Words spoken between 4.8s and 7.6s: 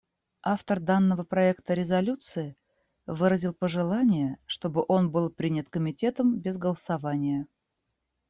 он был принят Комитетом без голосования.